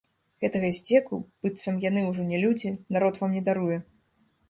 [0.45, 3.83] Гэтага здзеку, быццам яны ўжо не людзі, народ вам не даруе.